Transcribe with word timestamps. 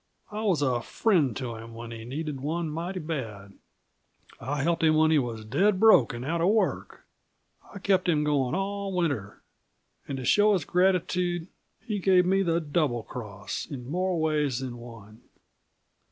I 0.31 0.41
was 0.41 0.63
a 0.63 0.81
friend 0.81 1.37
to 1.37 1.57
him 1.57 1.75
when 1.75 1.91
he 1.91 2.05
needed 2.05 2.39
one 2.41 2.71
mighty 2.71 2.99
bad. 2.99 3.53
I 4.39 4.63
helped 4.63 4.81
him 4.81 4.95
when 4.95 5.11
he 5.11 5.19
was 5.19 5.45
dead 5.45 5.79
broke 5.79 6.11
and 6.11 6.25
out 6.25 6.41
uh 6.41 6.47
work. 6.47 7.05
I 7.71 7.77
kept 7.77 8.09
him 8.09 8.23
going 8.23 8.55
all 8.55 8.95
winter 8.95 9.43
and 10.07 10.17
to 10.17 10.25
show 10.25 10.53
his 10.53 10.65
gratitude, 10.65 11.49
he 11.81 11.99
gave 11.99 12.25
me 12.25 12.41
the 12.41 12.59
doublecross, 12.59 13.69
in 13.69 13.91
more 13.91 14.19
ways 14.19 14.57
than 14.57 14.77
one. 14.79 15.21